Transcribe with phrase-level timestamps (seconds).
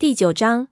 [0.00, 0.68] 第九章，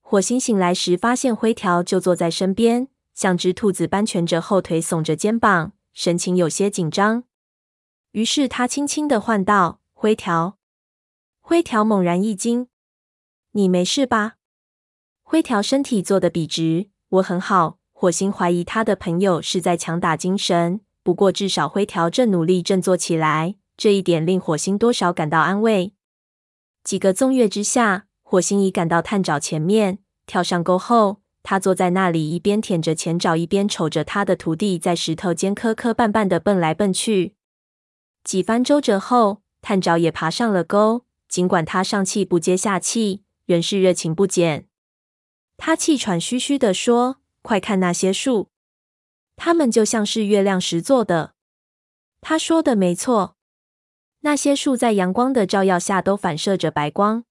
[0.00, 7.24] 火星醒来时，发现灰条就坐在身边，像只兔子般蜷着后腿，耸着肩膀，神情有些紧张。
[8.12, 10.56] 于是他轻轻地唤道：“灰条。”
[11.40, 12.68] 灰条猛然一惊
[13.52, 14.36] ：“你没事吧？”
[15.22, 16.88] 灰条身体坐得笔直
[17.20, 25.92] ：“我很好。”火星怀疑他的朋友是在强打精神，不过至少灰条正努力振作起来，这一点令火星多少感到安慰。
[26.82, 28.06] 几个纵跃之下。
[28.30, 37.36] 火星已赶到探爪前面，跳上钩后，他坐在那里，一边舔着前爪，一边瞅着他的徒弟在石头间磕磕绊绊地蹦来蹦去。
[38.22, 41.06] 几番周折后，探爪也爬上了钩。
[41.26, 44.66] 尽管他上气不接下气，仍是热情不减。
[45.56, 48.50] 他气喘吁吁地说：“快看那些树，
[49.36, 51.32] 它们就像是月亮石做的。”
[52.20, 53.36] 他说的没错，
[54.20, 57.24] 那些树在阳光的照耀下都反射着白光。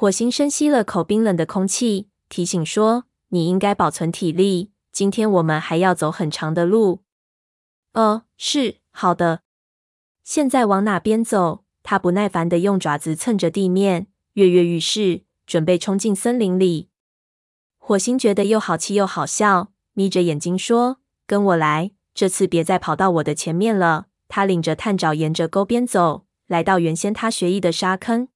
[0.00, 7.02] 火星深吸了口冰冷的空气，提醒说：“你应该保存体力，今天我们还要走很长的路。
[7.92, 9.42] ”“哦，是，好的。
[10.24, 16.88] ”“现在往哪边走？”他不耐烦地用爪子蹭着地面，跃跃欲试，准备冲进森林里。
[17.76, 20.96] 火星觉得又好气又好笑，眯着眼睛说
[21.28, 28.28] ：“跟我来，这次别再跑到我的前面了。”他领着探爪沿着沟边走，来到原先他学艺的沙坑。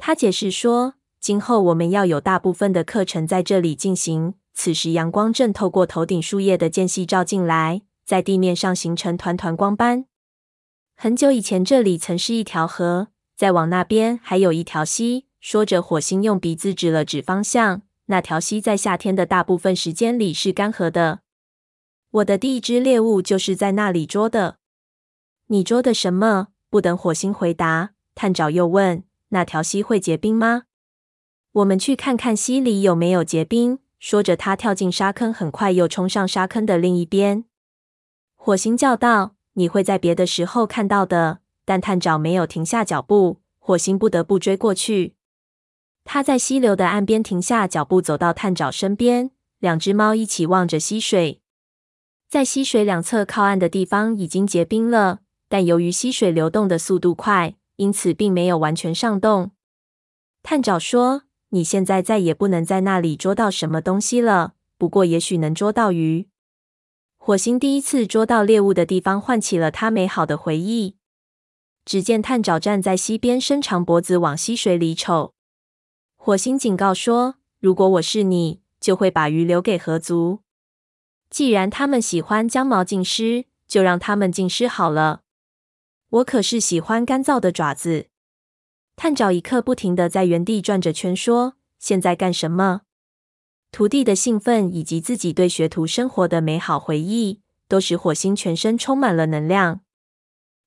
[0.00, 10.06] 他解释说：“今后我们要有大部分的课程在这里进行。”此时，阳光正透过头顶树叶的间隙照进来，在地面上形成团团光斑。
[10.96, 15.26] 很久以前，这里曾是一条河，再往那边还有一条溪。
[15.38, 17.82] 说着，火星用鼻子指了指方向。
[18.06, 21.20] 那条溪在夏天的大部分时间里是干涸的。
[22.10, 24.56] 我的第一只猎物就是在那里捉的。
[25.46, 26.48] 你捉的什么？
[26.68, 29.04] 不等火星回答，探爪又问。
[29.30, 30.64] 那条溪会结冰吗？
[31.52, 33.80] 我们去看看溪里有没有结冰。
[33.98, 37.44] 说着，他跳进沙坑，很快又冲上沙坑的另一边。
[38.34, 45.14] 火星叫道：“你会在别的时候看到的。”但探爪没有停下脚步，火星不得不追过去。
[46.02, 51.40] 他在溪流的岸边停下脚步，走到探爪身边，两只猫一起望着溪水。
[52.28, 57.54] 在溪水两侧靠岸的地方已经结冰了，但由于溪水流动的速度快。
[57.80, 59.52] 因此，并没有完全上冻。
[60.42, 66.28] 探爪说：“你现在再也不能在那里捉到什么东西了，不过也许能捉到鱼。”
[67.16, 70.96] 火星第一次捉到猎物的地方，唤起了他美好的回忆。
[71.86, 75.32] 只见探爪站在溪边，伸长脖子往溪水里瞅。
[76.16, 80.40] 火星警告说：“如果我是你，就会把鱼留给河族。
[81.30, 85.22] 既然他们喜欢将毛浸湿，就让他们浸湿好了。”
[86.10, 88.06] 我可是喜欢干燥的爪子。
[88.96, 92.82] 探爪一刻不停地在原地转着圈，说：“现在干什么？”
[93.72, 99.82] 徒弟的兴奋以及自己对学徒生活的美好回忆，都使火星全身充满了能量。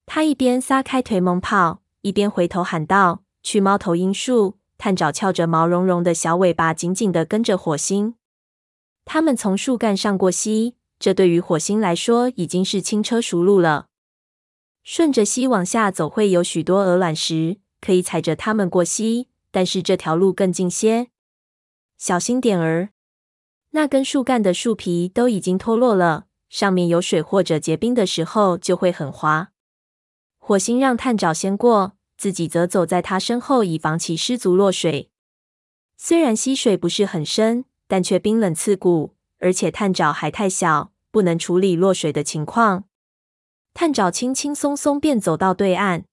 [0.05, 8.15] 他一边撒开腿猛跑，一边回头喊道：“去猫头鹰树！”探爪翘着毛茸茸的小尾巴，紧紧地跟着火星。
[9.05, 13.87] 他们从树干上过溪，这对于火星来说已经是轻车熟路了。
[14.83, 19.29] 顺着溪往下走，会有许多鹅卵石，可以踩着它们过溪。
[19.49, 21.09] 但是这条路更近些，
[21.97, 22.89] 小心点儿。
[23.69, 29.51] 那根树干的树皮都已经脱落了，上面有水或者结冰的时候就会很滑。
[30.39, 35.11] 火星让探爪先过，自己则走在他身后，以防其失足落水。
[35.95, 42.85] 虽然溪水不是很深，但却冰冷刺骨，而且探爪还太小，不能处理落水的情况。
[43.73, 46.03] 探爪轻轻松松便走到对岸，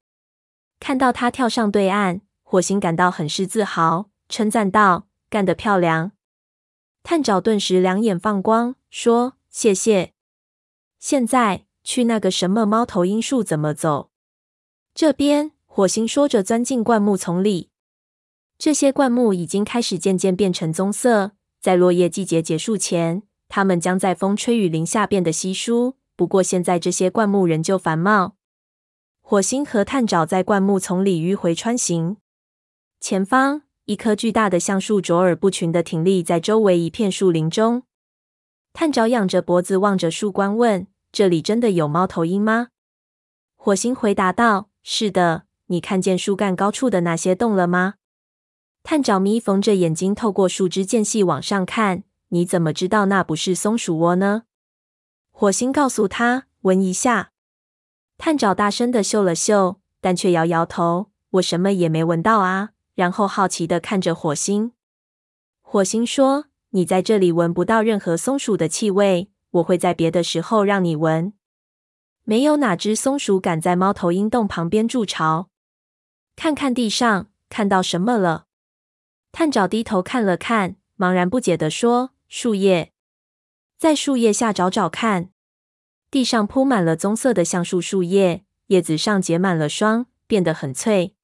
[0.79, 6.13] 看到他跳上对岸，火星感到很是自豪，称赞道：“干得漂亮！”
[7.05, 10.13] 探爪顿时两眼放光，说：“谢谢。”
[10.99, 14.11] 现在去那个什么猫头鹰树怎么走？
[14.95, 17.71] 这边，火星说着，钻进灌木丛里。
[18.59, 25.97] 这些灌木已经开始渐渐变成棕色，在落叶季节结束前，它们将在风吹雨淋下变得稀疏。
[26.21, 28.37] 不过，现在这些灌木仍旧繁茂。
[29.23, 32.19] 火星和探爪在灌木丛里迂回穿行。
[33.01, 37.85] 前方，一棵巨大的橡树卓尔不群地挺立在周围一片树林中。
[38.75, 42.69] 探爪仰着脖子望着树冠，问：“这里真的有猫头鹰吗？”
[43.57, 45.45] 火星回答道：“是的。
[45.69, 47.95] 你看见树干高处的那些洞了吗？”
[48.85, 52.03] 探爪眯缝着眼睛，透过树枝间隙往上看。
[52.29, 54.43] 你怎么知道那不是松鼠窝呢？
[55.41, 57.33] 火星告诉他：“闻一下。”
[58.19, 61.09] 探爪大声地嗅了嗅，但却摇摇头
[61.41, 64.73] ：“我什么也没闻到啊。”然后好奇的看着火星。
[65.63, 66.45] 火星说
[66.77, 71.33] ：“你在这里闻不到任何松鼠的气味，我会在别的时候让你闻。”
[72.25, 75.49] 没有哪只松鼠敢在猫头鹰洞旁边筑巢。
[76.37, 78.45] 看看地上，看到什么了？
[79.33, 82.93] 探长低头看了看，茫然不解地说：“树叶。”
[83.81, 85.31] 在树叶下找找看，
[86.11, 91.15] 地上铺满了棕色的橡树树叶，叶子上结满了霜，变得很脆。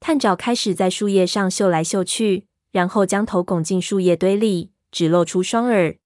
[0.00, 5.96] 探爪开始在树叶上嗅来嗅去，然后将头拱进树叶堆里，只露出双耳。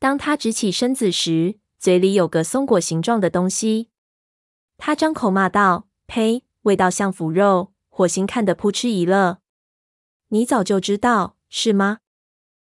[0.00, 3.90] 当他直起身子时，嘴里有个松果形状的东西，
[4.76, 6.42] 他张口骂道：“呸！
[6.62, 9.38] 味道像腐肉。”火星看得扑哧一乐。
[10.30, 11.98] 你早就知道是吗？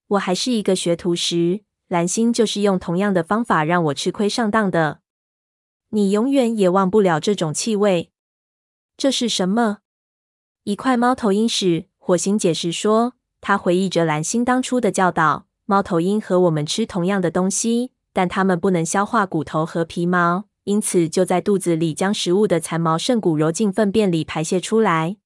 [0.09, 5.01] 我还是一个学徒时，蓝星就是用同样的方法让我吃亏上当的。
[5.91, 8.11] 你永远也忘不了这种气味。
[8.97, 9.81] 这是什么？
[10.65, 11.89] 一块猫头鹰屎。
[11.99, 13.13] 火星解释说，
[13.43, 17.93] 他回忆着蓝星当初的教导：猫头鹰和我们吃同样的东西。
[18.15, 25.19] 但它们不能消化骨头和皮毛，因此就在肚子里将食物的残毛剩骨揉进粪便里排泄出来。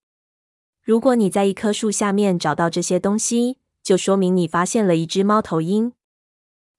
[0.82, 5.92] 如果你在一棵树下面找到这些东西，就说明你发现了一只猫头鹰。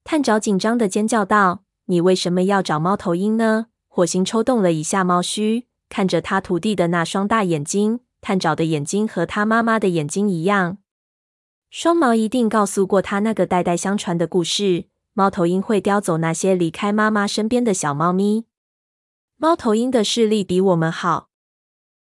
[0.09, 8.00] 探长紧张地尖叫道：“你为什么要找猫头鹰呢？”火星抽动了一下猫须，看着他徒弟的那双大眼睛。
[8.21, 10.77] 探长的眼睛和他妈妈的眼睛一样。
[11.69, 14.86] 双毛一定告诉过他那个代代相传的故事。
[15.12, 18.45] 猫头鹰会叼走那些离开妈妈身边的小猫咪。
[19.36, 21.27] 猫头鹰的视力比我们好。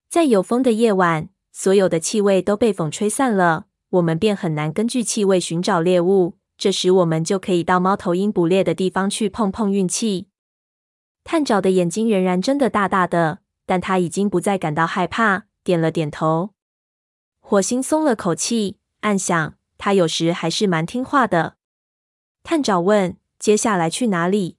[0.09, 6.35] 在有风的夜晚，所有的气味都被风吹散了，我们便很难根据气味寻找猎物。
[6.63, 10.29] 这时，我们就可以到猫头鹰捕猎的地方去碰碰运气。
[11.25, 16.51] 探长的眼睛仍然睁得大大的，但他已经不再感到害怕，点了点头。
[17.41, 21.57] 火星松了口气，暗想他有时还是蛮听话的。
[22.43, 24.55] 探长问：“接下来去哪里？”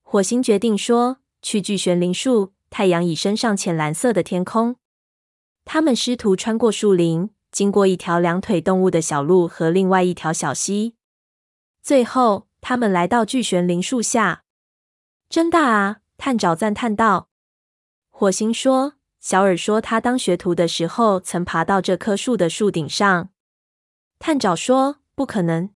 [0.00, 4.76] 火星决定说：“去巨悬灵树。”太阳已升上浅蓝色的天空。
[5.66, 10.94] 他们试图穿过树林，经过一条两腿动物的小路和另外一条小溪。
[11.90, 14.44] 最后，他们来到巨悬灵树下。
[15.28, 16.02] 真大啊！
[16.16, 17.30] 探长赞叹道。
[18.10, 23.30] 火星说：“小尔说，他当学徒的时候曾爬到这棵树的树顶上。”
[24.20, 25.70] 探长说：“不可能。”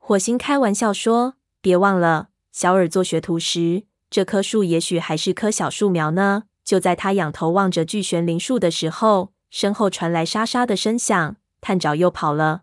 [0.00, 12.62] 火星开玩笑说：“别忘了，小尔做学徒时，这棵树也许还是棵小树苗呢。”就在他仰头望着巨悬灵树的时候，身后传来沙沙的声响，探长又跑了。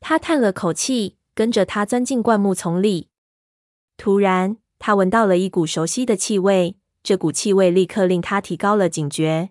[0.00, 3.08] 他叹了口气，跟着他钻进灌木丛里。
[3.96, 9.50] 突然，他闻到了一股熟悉的气味，这股气味立刻令他提高了警觉。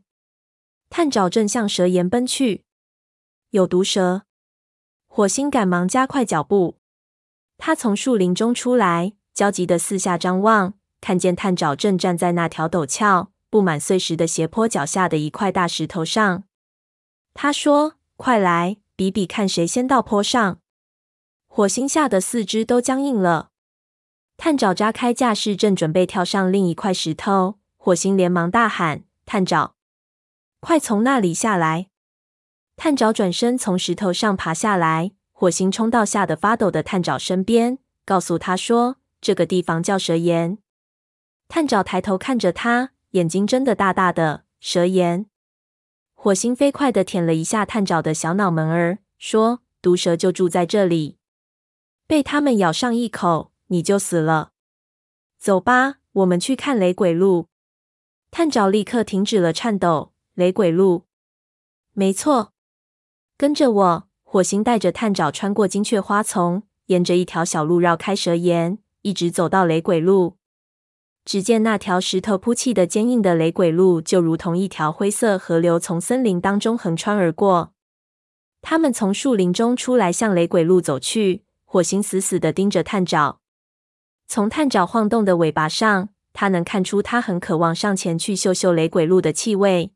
[0.89, 2.63] 探爪正向蛇岩奔去，
[3.49, 4.23] 有毒蛇！
[5.07, 6.77] 火星赶忙加快脚步。
[7.57, 16.43] 他从树林中出来，焦急的四下张望，看见探爪正站在那条陡峭、布满碎石的斜坡脚下的一块大石头上。
[17.33, 20.59] 他说：“快来，比比看谁先到坡上。”
[21.55, 23.51] 火星吓得四肢都僵硬了。
[24.37, 27.59] 探长扎开架势，正准备跳上另一块石头。
[27.77, 29.75] 火星连忙大喊：“探长，
[30.59, 31.89] 快从那里下来！”
[32.75, 35.11] 探长转身从石头上爬下来。
[35.31, 40.57] 火星冲到吓得发抖的探长身边，告诉他说：“这个地方叫蛇岩。”
[41.47, 44.45] 探长抬头看着他，眼睛睁得大大的。
[44.59, 45.27] 蛇岩。
[46.15, 51.17] 火星飞快地舔了一下探长的小脑门儿，说：“毒蛇就住在这里，
[52.07, 54.51] 被他们咬上一口，你就死了。”
[55.39, 57.47] 走吧，我们去看雷鬼路。
[58.31, 60.13] 探长立刻停止了颤抖。
[60.35, 61.03] 雷鬼路，
[61.91, 62.53] 没错，
[63.37, 64.09] 跟着我。
[64.23, 70.37] 火星带着探长穿过金雀花丛，沿着一条小路绕开蛇岩，一直走到雷鬼路。
[71.23, 77.75] 只见那条石头铺砌的坚硬的雷鬼路，就如同一条灰色河流，从森林当中横穿而过。
[78.63, 81.43] 他们从树林中出来，向雷鬼路走去。
[81.73, 83.39] 火星死死地盯着探长，
[84.27, 89.91] 从探长晃动的尾巴上，他能看出他很渴望上前去嗅嗅雷鬼鹿的气味。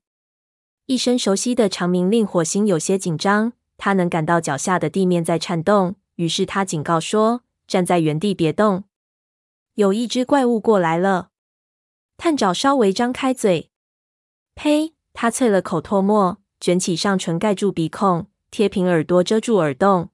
[0.87, 3.53] 一声熟悉的长鸣令火星有些紧张。
[3.77, 8.85] 他能感到脚下的地面在颤动，于是他警告说：“站在原地别动，
[9.75, 11.29] 有一只怪物过来了。”
[12.17, 13.69] 探长稍微张开嘴，
[14.55, 14.95] 呸！
[15.13, 20.09] 他啐了口唾沫，卷起上唇盖住鼻孔，贴平耳朵遮住耳洞。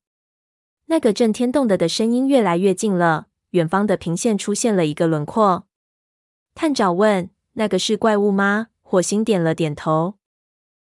[0.94, 5.66] 那个震天动地的声音越来越近了，远方的平线出现了一个轮廓。
[6.54, 10.20] 探长问：“那个是怪物吗？”火星点了点头。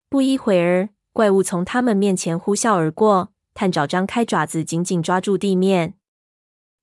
[0.08, 0.90] 不一会儿。
[1.12, 5.94] 怪物从他们面前呼啸而过，探爪张开爪子，紧紧抓住地面。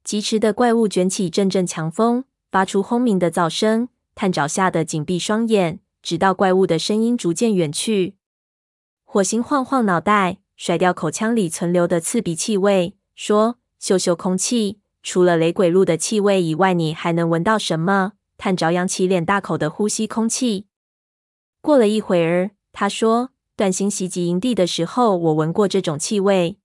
[0.04, 3.88] 疾驰的怪物卷起阵阵强风，发出轰鸣的噪声。
[4.14, 8.18] 探爪吓得紧闭双眼，直到怪物的声音逐渐远去。
[9.06, 20.68] 火星晃晃脑袋，甩掉口腔里存留的刺鼻气味，说：“嗅嗅空气，除了雷鬼路的气味以外，你还能闻到什么？”探爪扬起脸，大口的呼吸空气。
[21.62, 23.32] 过了一会儿，他说。
[23.58, 26.58] 段星袭击营地的时候，我闻过这种气味。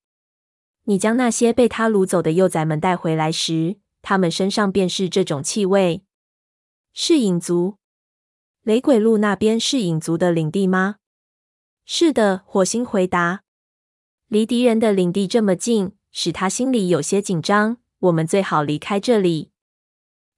[0.86, 6.02] 你将那些被他掳走的幼崽们带回来时，他们身上便是这种气味。
[6.92, 7.76] 是影族？
[8.64, 10.96] 雷鬼路那边是影族的领地吗？
[11.84, 13.44] 是的，火星回答。
[14.26, 17.78] 离敌人的领地这么近，使他心里有些紧张。
[18.00, 19.50] 我们最好离开这里。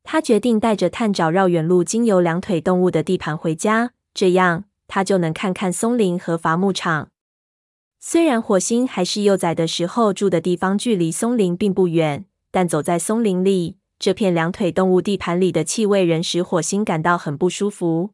[0.02, 4.64] 他决定带着探爪绕远路，经由两腿动物的地盘回家，这样。
[4.88, 7.09] 他就能看看松林和伐木场。
[7.99, 18.11] 虽然火星还是幼崽的时候住的地方距离松林并不远，但走在松林里，这片两腿动物地盘里的气味仍使火星感到很不舒服。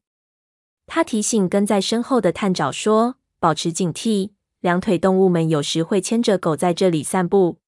[0.87, 7.59] 他提醒跟在身后的探爪说：“保持警惕，两腿动物们有时会牵着狗在这里散步。”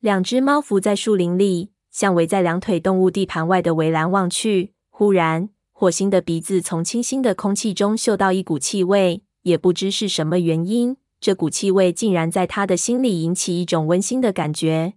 [0.00, 4.72] 两只猫伏在树林里，向围在两腿动物地盘外的围栏望去。
[4.88, 14.94] 忽然，火星的鼻子从清新的空气中嗅到一股气味，也不知是什么原因，这股气味竟然在他的心里引起一种温馨的感觉。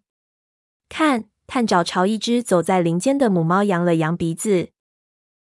[0.87, 4.69] 看，探爪朝一只走在林间的母猫扬了扬鼻子。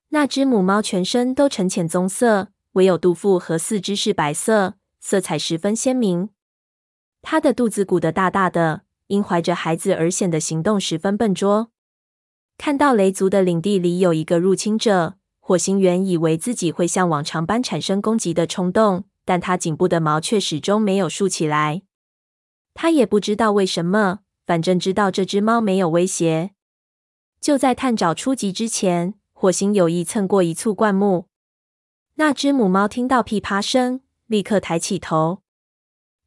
[0.10, 6.30] 那只母猫全身都呈浅棕色，唯有肚腹和四肢是白色，色彩十分鲜明。
[7.22, 11.70] 它的肚子鼓得大大的，因怀着孩子而显得行动十分笨拙。
[12.58, 15.16] 看到雷族的领地里有一个入侵者。
[15.42, 21.82] 火星原以为自己会像往常般产生攻击的冲动，但他颈部的毛却始终没有竖起来。
[22.74, 26.52] 他也不知道为什么，反正知道这只猫没有威胁。
[27.42, 31.28] 就在探爪出击之前，火星有意蹭过一簇灌木。
[32.16, 34.00] 那只母猫听到噼啪声，
[34.34, 35.44] 立刻抬起头。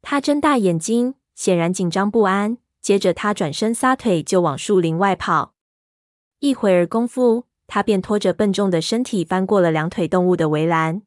[0.01, 2.57] 他睁大眼睛，显然紧张不安。
[2.81, 5.53] 接着，他转身撒腿就往树林外跑。
[6.39, 7.43] 一会儿功夫。
[7.69, 11.01] 他便拖着笨重的身体翻过了两腿动物的围栏。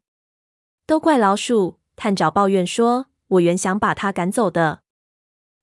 [0.85, 1.79] 都怪老鼠！
[1.97, 4.83] 探爪抱怨说：“我原想把它赶走的。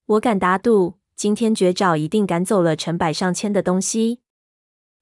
[0.08, 4.22] 我敢打赌，今天绝爪一定赶走了成百上千的东西。”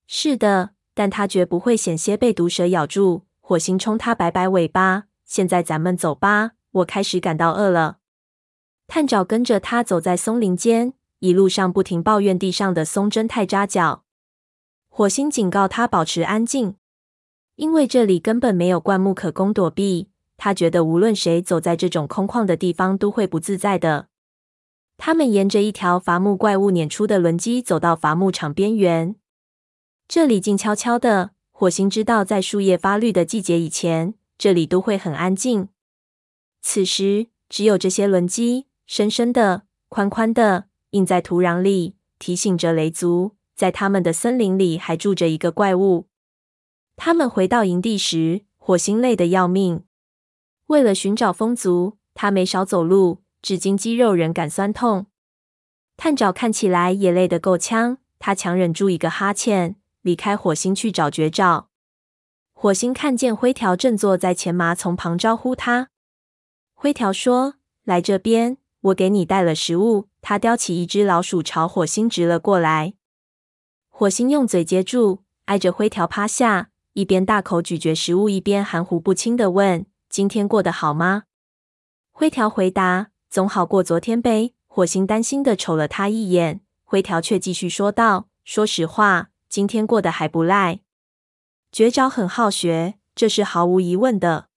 [0.05, 3.23] 是的，但它绝不会险些被毒蛇咬住。
[3.39, 5.05] 火星冲它摆摆尾巴。
[5.25, 7.97] 现在咱们走吧，我开始感到饿了。
[8.87, 14.03] 探爪跟着他走在松林间，一路上不停抱怨地上的松针太扎脚。
[14.87, 16.75] 火星警告他保持安静，
[17.55, 20.09] 因为这里根本没有灌木可供躲避。
[20.37, 24.09] 他觉得无论谁走在这种空旷的地方都会不自在的。
[24.97, 29.15] 他们沿着一条伐木怪物撵出的轮机走到伐木场边缘，
[30.07, 31.31] 这里静悄悄的。
[31.51, 35.69] 火星知道，在树叶发绿的季节以前，这里都会很安静。
[36.61, 43.35] 此时，只有这些轮机，深深的、宽宽的，印在土壤里，提醒着雷族。
[43.55, 46.07] 在他们的森林里还住着一个怪物。
[46.97, 49.85] 他们回到营地时，火星累得要命。
[50.67, 55.05] 为了寻找风族，他没少走路，至今肌肉仍感酸痛。
[55.95, 61.69] 探爪看起来也累得够呛，他强忍住一个哈欠，离开火星去找绝爪。
[62.57, 65.89] 火星看见灰条正坐在前麻丛旁招呼他。
[66.73, 72.93] 灰条说：“来这边，我给你带了食物。”他叼起一只老鼠朝火星直了过来。
[73.89, 81.23] 火星用嘴接住，挨着灰条趴下，一边大口咀嚼食物，一边含糊不清地问：“今天过得好吗？”
[82.11, 90.79] 灰条回答：“总好过昨天呗。”火星担心地瞅了他一眼，灰条却继续说道：“说实话，今天过得还不赖。
[91.75, 94.47] 绝招很好学，这是毫无疑问的。”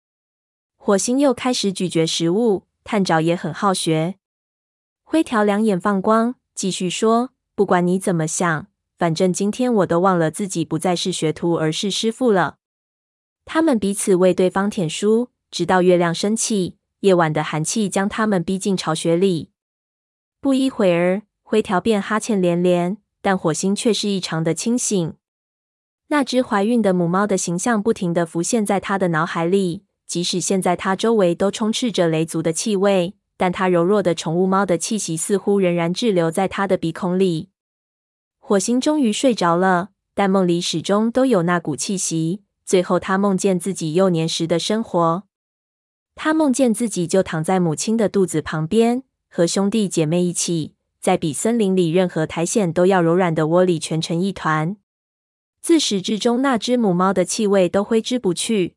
[0.78, 4.14] 火星又开始咀嚼食物，探爪也很好学。
[5.02, 12.58] 灰条两眼放光，继续说：“不管你怎么想。”反正今天我都忘了自己不再是学徒，而是师傅了。
[13.44, 19.50] 他们彼此为对方舔书，直到月亮升起，夜晚的寒气将他们逼进巢穴里。
[20.40, 25.14] 不一会儿，灰条便哈欠连连，但火星却是异常的清醒。
[26.10, 37.50] 那只怀孕的母猫的形象不停地浮现在他的脑海里，即使现在他周围都充斥着雷族的气味，但他柔弱的宠物猫的气息似乎仍然滞留在他的鼻孔里。
[38.38, 42.42] 火星终于睡着了，但梦里始终都有那股气息。
[42.64, 45.24] 最后，他梦见自己幼年时的生活。
[46.14, 54.76] 他梦见自己就躺在母亲的肚子旁边，和兄弟姐妹一起，在比森林里任何苔藓都要柔软的窝里蜷成一团。
[55.68, 58.76] 自始至终，那只母猫的气味都挥之不去。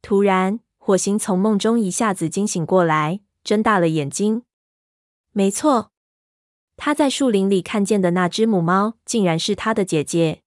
[0.00, 4.44] 突然，火星从梦中一下子惊醒过来，睁大了眼睛。
[5.32, 5.90] 没错，
[6.76, 10.42] 他在树林里看见的那只母猫，竟然是他的姐姐。